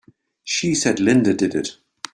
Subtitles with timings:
[0.43, 1.77] She said Linda did it!